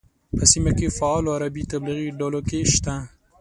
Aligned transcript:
په 0.37 0.43
سیمه 0.51 0.71
کې 0.77 0.95
فعالو 0.97 1.29
عربي 1.37 1.63
تبلیغي 1.71 2.09
ډلو 2.19 2.41
کې 2.49 2.59
شته. 2.73 2.95